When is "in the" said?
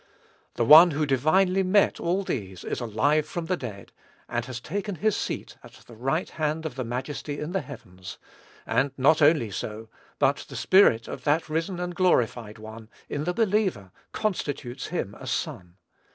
7.39-7.61, 13.09-13.33